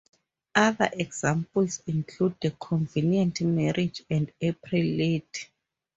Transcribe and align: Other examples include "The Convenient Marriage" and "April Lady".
Other 0.55 0.89
examples 0.93 1.83
include 1.85 2.35
"The 2.41 2.49
Convenient 2.59 3.39
Marriage" 3.41 4.01
and 4.09 4.33
"April 4.41 4.81
Lady". 4.81 5.29